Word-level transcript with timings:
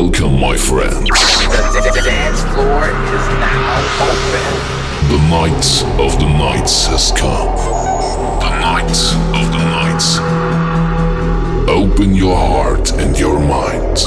Welcome, 0.00 0.38
my 0.38 0.56
friends. 0.56 1.08
The 1.08 2.02
dance 2.04 2.42
floor 2.54 2.84
is 2.86 3.26
now 3.42 4.06
open. 4.06 4.46
The 5.10 5.18
night 5.28 5.66
of 5.98 6.20
the 6.20 6.28
nights 6.38 6.86
has 6.86 7.10
come. 7.10 7.56
The 8.38 8.48
night 8.60 8.96
of 9.34 9.50
the 9.50 9.58
nights. 9.58 10.18
Open 11.68 12.14
your 12.14 12.36
heart 12.36 12.92
and 12.92 13.18
your 13.18 13.40
mind. 13.40 14.04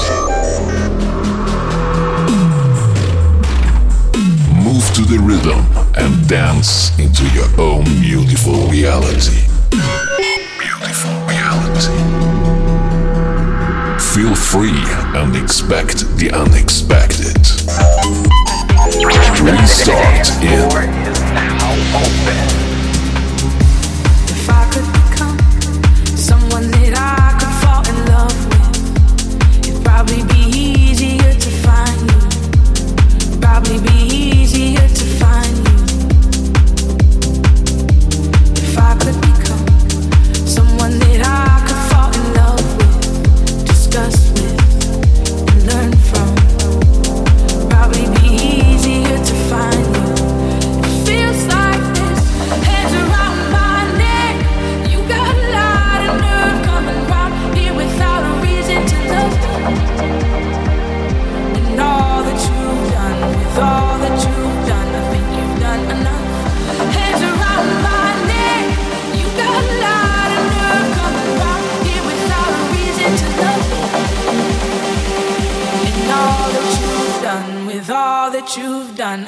Move 4.64 4.86
to 4.94 5.02
the 5.02 5.18
rhythm 5.22 5.60
and 5.98 6.26
dance 6.26 6.98
into 6.98 7.28
your 7.34 7.50
own 7.60 7.84
beautiful 8.00 8.66
reality. 8.68 9.46
Beautiful 9.68 11.12
reality. 11.26 12.51
Feel 14.14 14.34
free 14.34 14.84
and 15.16 15.34
expect 15.34 16.00
the 16.18 16.30
unexpected. 16.32 17.38
Restart 19.42 20.28
in. 20.42 22.71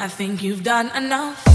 I 0.04 0.08
think 0.08 0.42
you've 0.42 0.62
done 0.62 0.94
enough. 0.94 1.53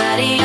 somebody 0.00 0.39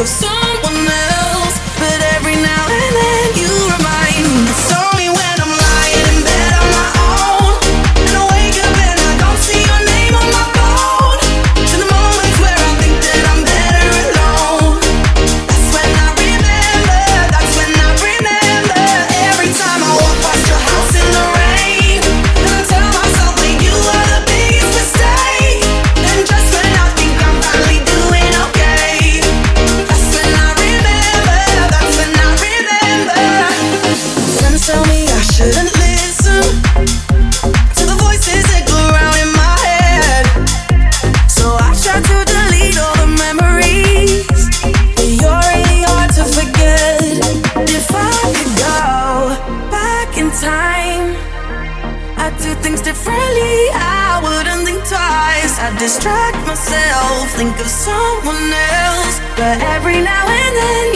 So 0.00 0.06
songs 0.06 0.39
shouldn't 35.40 35.72
listen 35.72 36.44
to 37.72 37.82
the 37.88 37.96
voices 37.96 38.44
that 38.52 38.62
go 38.68 38.76
in 39.24 39.30
my 39.40 39.56
head. 39.64 40.24
So 41.32 41.56
I 41.56 41.72
to 42.12 42.16
delete 42.28 42.76
all 42.76 42.92
the 43.00 43.08
memories, 43.08 44.28
but 44.92 45.08
you're 45.08 45.40
really 45.48 45.80
hard 45.88 46.12
to 46.20 46.28
forget. 46.28 47.24
If 47.72 47.88
I 47.88 48.12
could 48.36 48.52
go 48.60 48.84
back 49.72 50.12
in 50.20 50.28
time, 50.44 51.16
I'd 52.20 52.36
do 52.44 52.52
things 52.60 52.82
differently. 52.82 53.72
I 53.72 54.20
wouldn't 54.20 54.68
think 54.68 54.84
twice. 54.84 55.56
I 55.56 55.72
distract 55.80 56.36
myself, 56.44 57.32
think 57.40 57.56
of 57.56 57.68
someone 57.72 58.52
else, 58.84 59.16
but 59.40 59.56
every 59.72 60.04
now 60.04 60.28
and 60.28 60.56
then. 60.60 60.89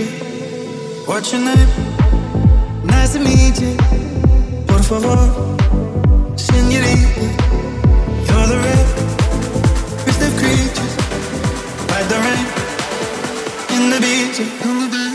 Beach. 0.00 1.06
What's 1.06 1.32
your 1.32 1.42
name? 1.42 1.68
Nice 2.84 3.12
to 3.14 3.20
meet 3.20 3.60
you. 3.60 3.76
Por 4.66 4.82
favor, 4.82 5.18
senorita. 6.36 7.26
You're 8.26 8.46
the 8.52 8.58
rarest 8.64 10.22
of 10.26 10.32
creatures, 10.40 10.94
like 11.92 12.06
the 12.12 12.18
rain 12.26 12.46
in 13.76 13.82
the 13.90 13.98
beach. 14.00 15.09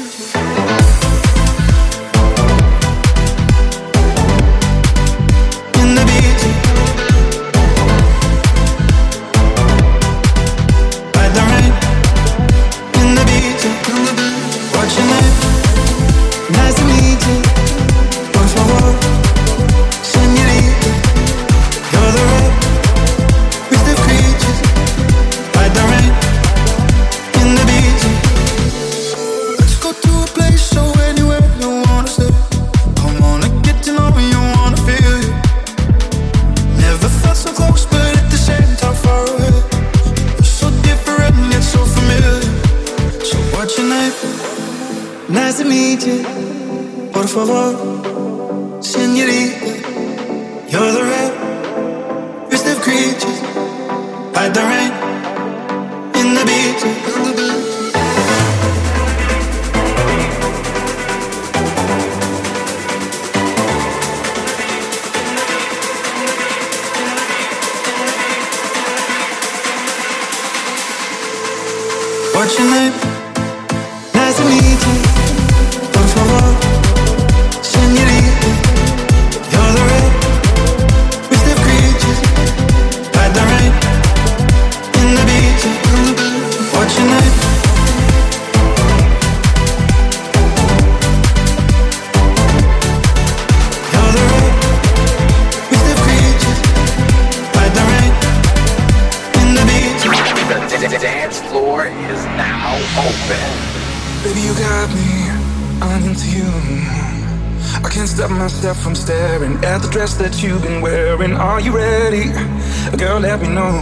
let 113.36 113.50
me 113.50 113.54
know. 113.54 113.76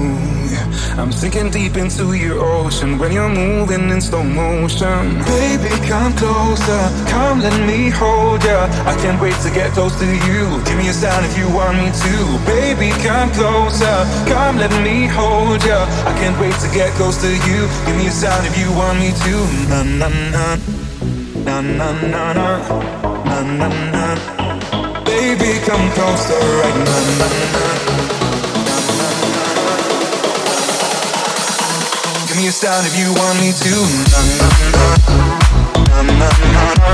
I'm 0.98 1.12
sinking 1.12 1.51
deep 1.51 1.77
into 1.77 2.13
your 2.13 2.39
ocean 2.43 2.98
when 2.98 3.12
you're 3.12 3.29
moving 3.29 3.89
in 3.91 4.01
slow 4.01 4.24
motion. 4.24 5.19
Baby, 5.25 5.69
come 5.88 6.13
closer, 6.13 6.81
come 7.07 7.39
let 7.39 7.53
me 7.67 7.89
hold 7.89 8.43
ya. 8.43 8.65
I 8.89 8.95
can't 9.01 9.22
wait 9.22 9.36
to 9.45 9.50
get 9.51 9.72
close 9.74 9.93
to 10.00 10.05
you. 10.05 10.63
Give 10.65 10.77
me 10.77 10.89
a 10.89 10.93
sign 10.93 11.24
if 11.24 11.38
you 11.38 11.48
want 11.53 11.77
me 11.77 11.91
to. 11.91 12.15
Baby, 12.48 12.89
come 13.05 13.29
closer, 13.31 13.98
come 14.25 14.57
let 14.57 14.74
me 14.83 15.05
hold 15.05 15.63
ya. 15.63 15.86
I 16.10 16.13
can't 16.17 16.39
wait 16.39 16.55
to 16.65 16.67
get 16.74 16.91
close 16.93 17.22
to 17.22 17.29
you. 17.29 17.60
Give 17.86 17.98
me 17.98 18.07
a 18.07 18.12
sign 18.12 18.43
if 18.45 18.57
you 18.57 18.72
want 18.74 18.98
me 19.00 19.12
to. 19.25 19.36
Na 19.69 19.83
na 19.83 20.10
na, 20.33 20.45
na 21.45 21.62
na 21.62 21.91
na 22.01 22.33
na, 22.33 22.50
na 23.29 23.41
na 23.60 23.67
na. 23.93 25.03
Baby, 25.05 25.62
come 25.67 25.91
closer 25.91 26.41
right 26.62 26.77
now. 26.89 27.19
Na, 27.19 27.27
na, 27.29 28.17
na. 28.17 28.22
Give 32.33 32.41
me 32.41 32.47
a 32.47 32.51
sign 32.51 32.83
if 32.83 32.97
you 32.97 33.13
want 33.13 33.37
me 33.37 33.53
to. 33.53 33.73
Na, 34.09 34.21
na, 34.41 34.49
na. 34.73 34.85
Na, 35.85 36.01
na, 36.01 36.29
na, 36.49 36.65
na. 36.81 36.93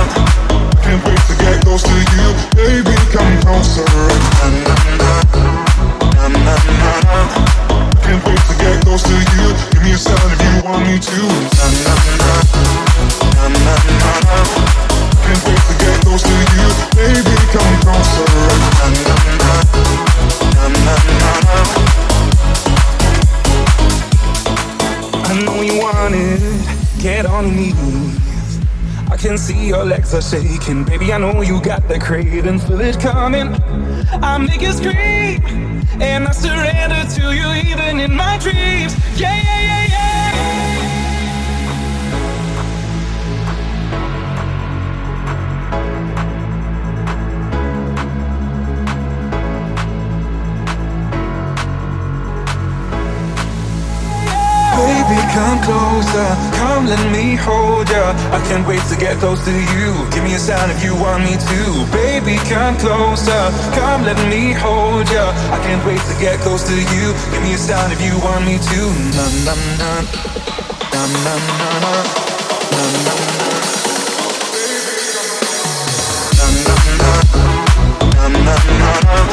Can't 0.84 1.00
wait 1.08 1.22
to 1.31 1.36
get 1.39 1.63
close 1.63 1.81
to 1.84 1.96
you. 1.96 2.27
Baby, 2.60 2.91
come 3.15 3.39
closer. 3.39 3.88
Na, 3.88 4.51
na, 4.51 4.75
na. 5.00 5.12
Na, 6.12 6.27
na, 6.27 6.55
na, 6.75 6.91
na. 7.08 7.19
Can't 8.03 8.19
wait 8.27 8.41
to 8.51 8.53
get 8.60 8.84
close 8.84 9.03
to 9.03 9.15
you. 9.15 9.48
Give 9.72 9.81
me 9.81 9.91
a 9.93 9.98
sign 9.98 10.19
if 10.27 10.43
you 10.43 10.60
want 10.67 10.84
me 10.84 11.00
to. 11.00 11.24
Na, 11.55 11.67
na, 11.88 11.96
na. 12.19 12.36
Na, 13.39 13.48
na, 13.48 13.75
na, 13.96 14.12
na. 14.27 14.43
Can't 15.24 15.39
wait 15.48 15.63
to 15.72 15.74
get 15.79 15.96
close 16.03 16.24
to 16.27 16.36
you. 16.36 16.67
Baby, 17.00 17.36
come 17.55 17.75
closer. 17.79 18.27
Na, 18.60 18.91
na, 18.91 19.15
na. 19.39 19.51
Na, 20.51 20.67
na, 20.67 20.96
na, 21.15 21.31
na. 21.48 21.99
Get 26.10 27.28
on 27.28 27.46
your 27.46 27.54
knees. 27.54 28.60
I 29.12 29.16
can 29.16 29.38
see 29.38 29.68
your 29.68 29.86
legs 29.86 30.13
are 30.13 30.22
shaking. 30.22 30.84
Baby, 30.84 31.13
I 31.13 31.20
know 31.20 31.42
you 31.42 31.62
got 31.62 31.88
the 31.88 32.00
craving. 32.00 32.60
Feel 32.60 32.82
it 32.82 33.00
coming. 33.00 33.54
I 34.12 34.38
make 34.39 34.62
you 34.62 34.72
scream. 34.72 35.44
And 36.01 36.28
I 36.28 36.32
surrender 36.32 37.06
to 37.16 37.36
you 37.36 37.72
even 37.72 38.00
in 38.00 38.16
my 38.16 38.39
dreams. 38.39 38.96
Yeah, 39.20 39.36
yeah, 39.36 39.62
yeah, 39.62 39.86
yeah. 39.88 40.19
Baby, 55.10 55.22
come 55.34 55.60
closer, 55.63 56.30
come 56.54 56.86
let 56.86 57.01
me 57.12 57.34
hold 57.36 57.89
ya. 57.89 58.13
I 58.30 58.39
can't 58.48 58.62
wait 58.68 58.82
to 58.94 58.96
get 58.96 59.18
close 59.18 59.44
to 59.44 59.51
you. 59.51 59.89
Give 60.13 60.24
me 60.24 60.36
a 60.36 60.38
sign 60.38 60.70
if 60.70 60.84
you 60.84 60.94
want 60.94 61.24
me 61.24 61.34
to. 61.34 61.62
Baby, 61.92 62.38
come 62.46 62.78
closer, 62.78 63.50
come 63.74 64.04
let 64.04 64.22
me 64.30 64.54
hold 64.54 65.10
ya. 65.10 65.34
I 65.50 65.58
can't 65.66 65.84
wait 65.84 65.98
to 65.98 66.13
get 66.22 66.39
close 66.42 66.62
to 66.70 66.75
you. 66.78 67.13
Give 67.34 67.42
me 67.42 67.56
a 67.56 67.58
sign 67.58 67.92
if 67.92 68.00
you 68.06 68.22
want 68.22 68.46
me 68.46 68.60
to. 68.62 68.82
Na 69.18 69.25
na 69.50 69.56
na. 69.82 69.92
Na 70.94 71.01
na 71.25 71.34
na 71.58 71.70
na. 71.82 71.94
Na 72.70 72.86
na 72.94 73.13
na 73.18 73.18
na. 77.01 78.30
num, 78.30 79.28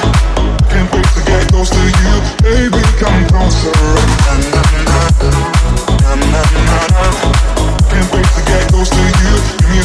Can't 0.73 0.89
wait 0.95 1.09
to 1.17 1.21
get 1.29 1.49
close 1.53 1.69
to 1.69 1.83
you, 2.01 2.15
baby. 2.41 2.81
Come 2.97 3.29
closer. 3.29 3.77
Na 4.25 4.37
na. 4.57 4.66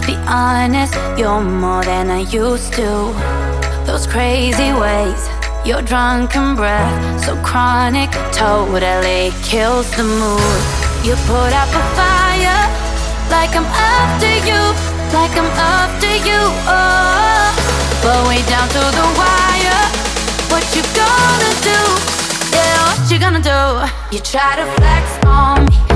Let's 0.00 0.12
be 0.12 0.18
honest, 0.26 0.94
you're 1.18 1.42
more 1.42 1.84
than 1.84 2.08
I 2.08 2.20
used 2.20 2.72
to. 2.72 3.12
Those 3.84 4.06
crazy 4.06 4.72
ways, 4.72 5.28
your 5.62 5.82
drunken 5.82 6.56
breath, 6.56 7.22
so 7.22 7.36
chronic, 7.42 8.08
totally 8.32 9.30
kills 9.44 9.90
the 9.96 10.04
mood. 10.04 10.60
You 11.04 11.12
put 11.28 11.52
out 11.52 11.68
a 11.68 11.84
fire, 11.92 12.64
like 13.28 13.52
I'm 13.52 13.68
after 13.68 14.32
you, 14.48 14.62
like 15.12 15.36
I'm 15.36 15.52
after 15.60 16.16
you. 16.24 16.40
Oh, 16.64 17.52
but 18.00 18.24
we 18.26 18.40
down 18.48 18.68
to 18.72 18.80
the 18.80 19.06
wire. 19.20 19.84
What 20.48 20.64
you 20.72 20.80
gonna 20.96 21.52
do? 21.60 21.80
Yeah, 22.56 22.88
what 22.88 23.10
you 23.12 23.18
gonna 23.18 23.44
do? 23.44 24.16
You 24.16 24.22
try 24.22 24.56
to 24.56 24.64
flex 24.80 25.26
on 25.26 25.66
me. 25.66 25.89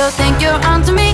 You 0.00 0.08
think 0.12 0.40
you're 0.40 0.54
onto 0.64 0.92
me. 0.94 1.09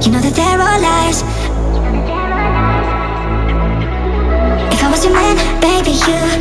You 0.00 0.12
know 0.12 0.20
that 0.20 0.34
there 0.36 0.60
are 0.60 0.80
lies. 0.80 1.22
If 4.72 4.82
I 4.82 4.90
was 4.90 5.04
your 5.04 5.12
man, 5.12 5.36
baby, 5.60 5.90
you. 5.90 6.37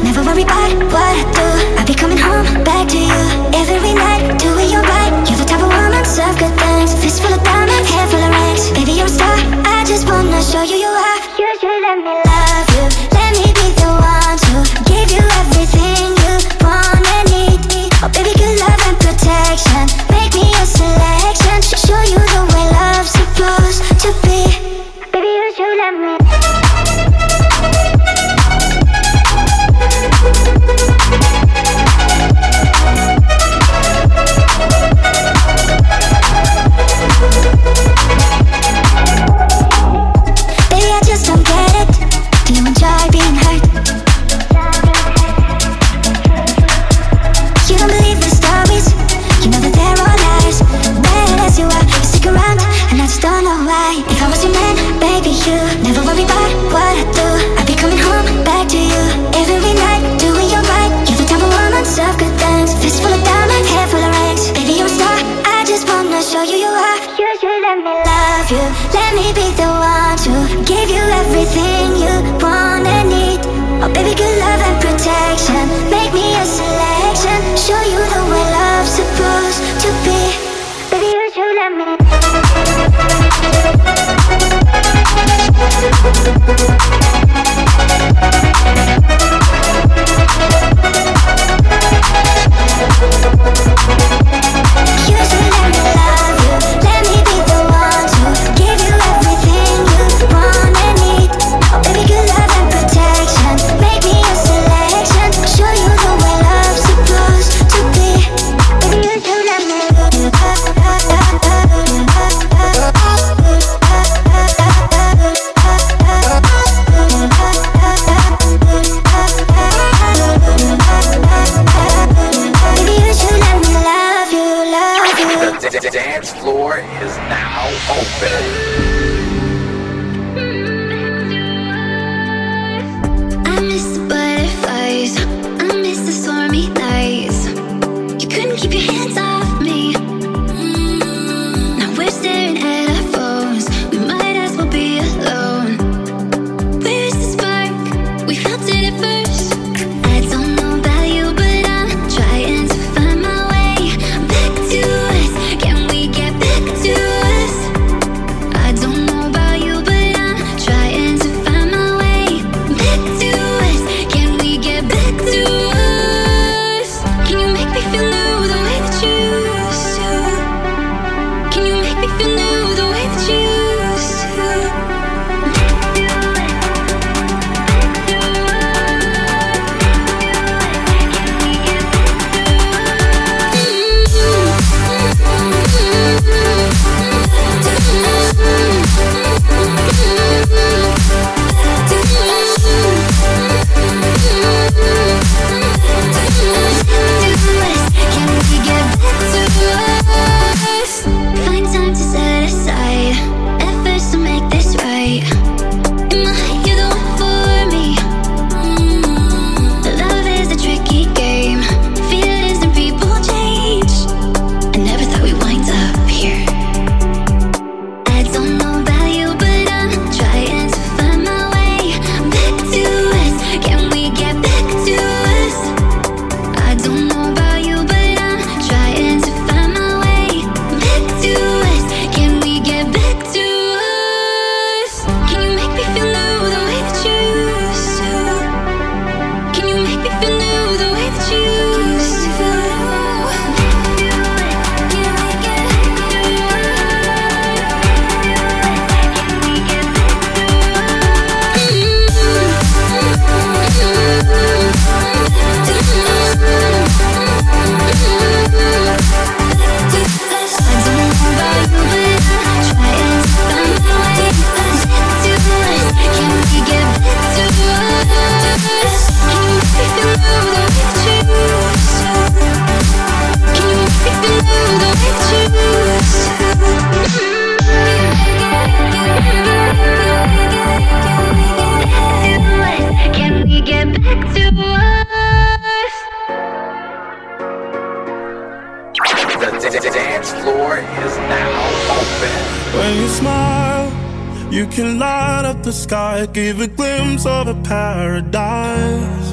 sky 295.77 296.25
give 296.25 296.59
a 296.59 296.67
glimpse 296.67 297.25
of 297.25 297.47
a 297.47 297.53
paradise. 297.63 299.31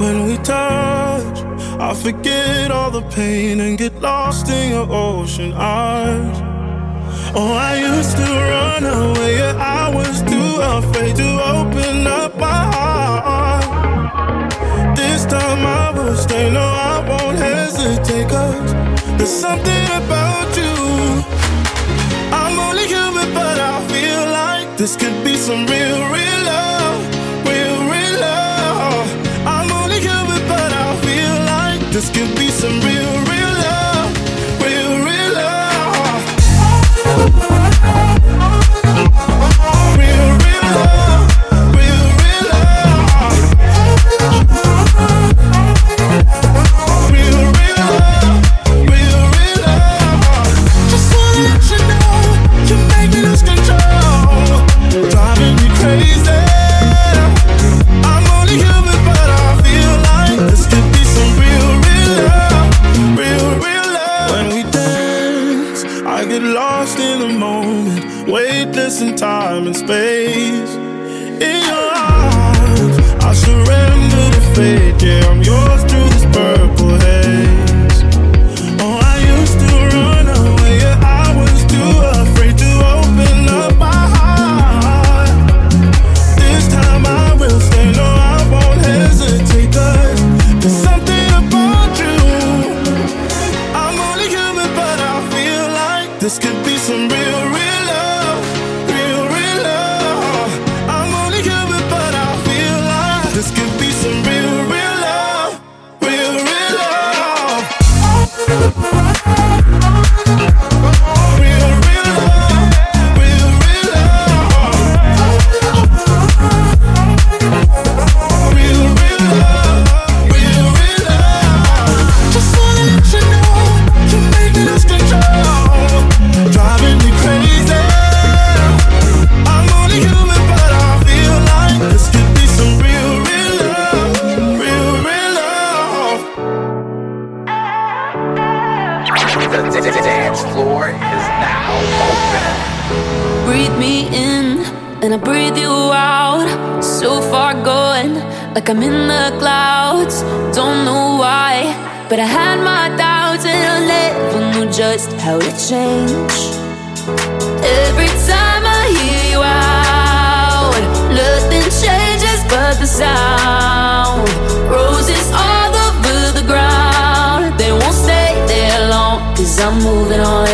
When 0.00 0.26
we 0.26 0.36
touch, 0.38 1.38
I 1.80 1.94
forget 1.94 2.70
all 2.70 2.90
the 2.90 3.02
pain 3.10 3.60
and 3.60 3.78
get 3.78 3.94
lost 4.00 4.48
in 4.48 4.70
your 4.70 4.86
ocean 4.90 5.52
eyes. 5.54 6.36
Oh, 7.34 7.52
I 7.52 7.78
used 7.78 8.16
to 8.16 8.28
run 8.52 8.84
away, 8.84 9.38
yeah, 9.38 9.56
I 9.56 9.94
was 9.94 10.22
too 10.32 10.52
afraid 10.76 11.16
to 11.16 11.28
open 11.56 12.06
up 12.06 12.36
my 12.36 12.62
heart. 12.74 13.64
This 14.96 15.24
time 15.24 15.62
I 15.64 15.90
will 15.96 16.16
stay, 16.16 16.50
no, 16.50 16.60
I 16.60 16.96
won't 17.08 17.38
hesitate, 17.38 18.28
cause 18.28 18.72
there's 19.16 19.30
something 19.30 19.84
about 19.98 20.17
This 24.78 24.94
could 24.94 25.24
be 25.24 25.34
some 25.34 25.66
real, 25.66 25.98
real 26.08 26.40
love, 26.44 27.00
real, 27.44 27.78
real 27.90 28.20
love. 28.20 29.08
I'm 29.44 29.72
only 29.72 29.98
human, 29.98 30.40
but 30.46 30.72
I 30.72 30.94
feel 31.02 31.34
like 31.46 31.92
this 31.92 32.08
could 32.10 32.32
be 32.36 32.48
some 32.48 32.80
real, 32.82 33.24
real. 33.24 33.37
In 69.68 69.74
space 69.74 70.74
in 71.46 71.62
your 71.68 71.88
arms. 71.94 72.96
I 73.22 73.34
surrender 73.34 74.30
to 74.34 74.40
fate. 74.54 74.87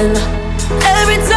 Moving 0.03 0.17
on. 0.17 0.83
Every 0.83 1.17
time 1.17 1.34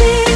much 0.00 0.31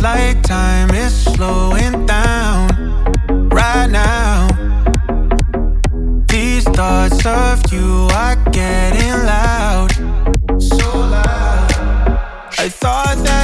Like 0.00 0.42
time 0.42 0.90
is 0.90 1.24
slowing 1.24 2.06
down 2.06 2.68
right 3.50 3.88
now. 3.90 4.46
These 6.28 6.64
thoughts 6.64 7.26
of 7.26 7.60
you 7.72 8.08
are 8.14 8.36
getting 8.52 9.12
loud, 9.26 9.90
so 10.58 10.86
loud. 10.86 11.72
I 12.58 12.68
thought 12.68 13.16
that. 13.24 13.37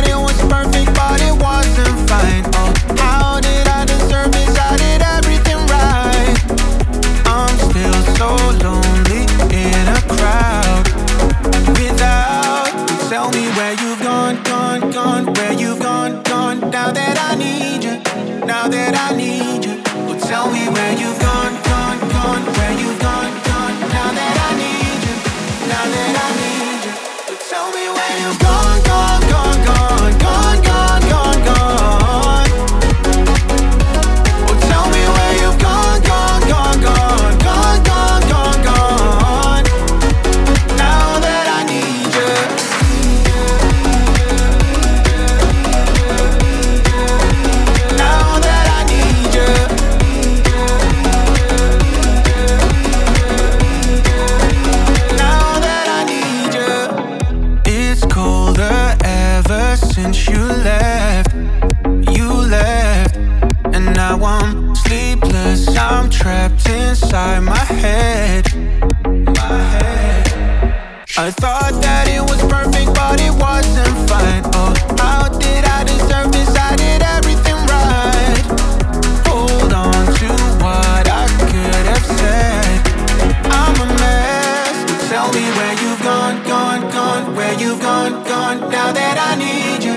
Tell 85.15 85.33
me 85.33 85.43
where 85.43 85.75
you've 85.81 86.03
gone, 86.03 86.43
gone, 86.43 86.91
gone, 86.91 87.37
where 87.37 87.55
you've 87.57 87.81
gone, 87.81 88.25
gone. 88.25 88.59
Now 88.69 88.91
that 88.91 89.17
I 89.17 89.37
need 89.39 89.85
you, 89.87 89.95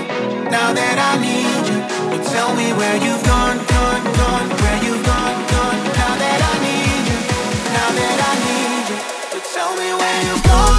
now 0.48 0.72
that 0.72 0.96
I 1.10 1.18
need 1.18 1.66
you. 1.66 1.78
Well, 2.06 2.22
tell 2.22 2.54
me 2.54 2.70
where 2.78 2.94
you've 3.02 3.24
gone, 3.26 3.58
gone, 3.66 4.04
gone, 4.14 4.48
where 4.62 4.78
you've 4.84 5.02
gone, 5.02 5.38
gone. 5.50 5.78
Now 5.98 6.14
that 6.22 6.38
I 6.38 6.54
need 6.62 7.04
you, 7.10 7.18
now 7.74 7.90
that 7.98 8.18
I 8.30 8.34
need 8.46 8.84
you. 8.94 8.98
Well, 9.34 9.42
tell 9.54 9.72
me 9.74 9.90
where 9.98 10.22
you've 10.22 10.44
gone. 10.44 10.77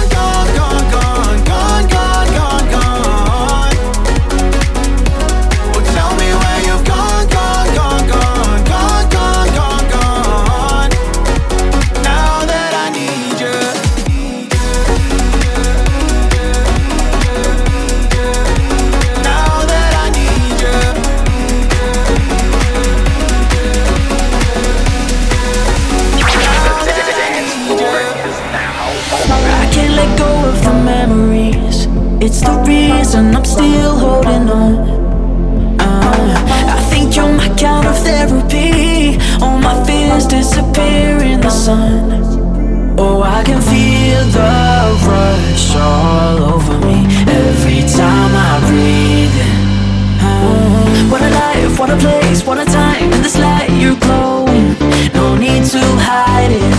a 51.90 51.96
place, 51.98 52.44
what 52.44 52.58
a 52.58 52.64
time 52.64 53.12
in 53.12 53.22
this 53.22 53.36
light 53.38 53.68
you're 53.70 53.96
glowing. 53.96 54.76
No 55.12 55.34
need 55.34 55.64
to 55.74 55.82
hide 55.98 56.52
it. 56.52 56.74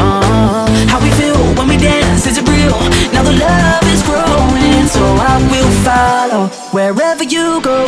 Uh, 0.00 0.66
how 0.88 1.00
we 1.00 1.10
feel 1.12 1.38
when 1.54 1.68
we 1.68 1.76
dance, 1.76 2.26
is 2.26 2.38
it 2.38 2.48
real? 2.48 2.78
Now 3.12 3.22
the 3.22 3.32
love 3.32 3.84
is 3.94 4.02
growing, 4.02 4.86
so 4.88 5.02
I 5.32 5.36
will 5.52 5.72
follow 5.86 6.48
wherever 6.72 7.22
you 7.22 7.60
go. 7.62 7.86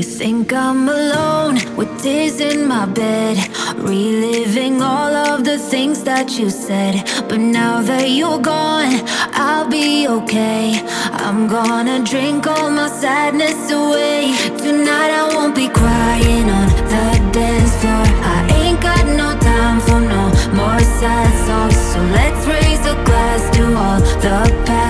You 0.00 0.06
think 0.06 0.50
I'm 0.54 0.88
alone 0.88 1.56
with 1.76 1.90
tears 2.02 2.40
in 2.40 2.66
my 2.66 2.86
bed, 2.86 3.36
reliving 3.76 4.80
all 4.80 5.14
of 5.14 5.44
the 5.44 5.58
things 5.58 6.04
that 6.04 6.38
you 6.38 6.48
said. 6.48 7.04
But 7.28 7.40
now 7.40 7.82
that 7.82 8.08
you're 8.08 8.40
gone, 8.40 9.02
I'll 9.34 9.68
be 9.68 10.08
okay. 10.08 10.80
I'm 11.12 11.46
gonna 11.48 12.02
drink 12.02 12.46
all 12.46 12.70
my 12.70 12.88
sadness 12.88 13.70
away. 13.70 14.32
Tonight 14.56 15.10
I 15.20 15.34
won't 15.34 15.54
be 15.54 15.68
crying 15.68 16.48
on 16.48 16.68
the 16.92 17.08
dance 17.36 17.74
floor. 17.82 18.06
I 18.36 18.38
ain't 18.56 18.80
got 18.80 19.04
no 19.04 19.28
time 19.38 19.80
for 19.80 20.00
no 20.00 20.22
more 20.60 20.80
sad 20.98 21.30
songs. 21.46 21.76
So 21.92 22.00
let's 22.16 22.46
raise 22.46 22.84
a 22.86 22.96
glass 23.04 23.54
to 23.54 23.64
all 23.76 24.00
the 24.00 24.64
past. 24.64 24.89